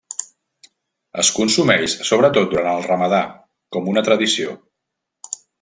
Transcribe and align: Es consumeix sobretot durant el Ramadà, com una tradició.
Es 1.23 1.29
consumeix 1.35 1.95
sobretot 2.11 2.49
durant 2.55 2.71
el 2.73 2.89
Ramadà, 2.89 3.23
com 3.77 3.93
una 3.95 4.07
tradició. 4.11 4.57